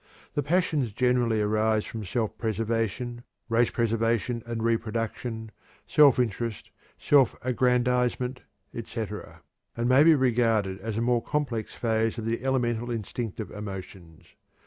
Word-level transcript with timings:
The 0.33 0.41
passions 0.41 0.93
generally 0.93 1.41
arise 1.41 1.85
from 1.85 2.03
self 2.05 2.35
preservation, 2.35 3.23
race 3.49 3.69
preservation 3.69 4.41
and 4.47 4.63
reproduction, 4.63 5.51
self 5.85 6.17
interest, 6.17 6.71
self 6.97 7.35
aggrandizement, 7.43 8.41
etc., 8.73 9.43
and 9.77 9.87
may 9.87 10.01
be 10.03 10.15
regarded 10.15 10.79
as 10.79 10.97
a 10.97 11.01
more 11.01 11.21
complex 11.21 11.75
phase 11.75 12.17
of 12.17 12.25
the 12.25 12.43
elemental 12.43 12.89
instinctive 12.89 13.51
emotions. 13.51 14.25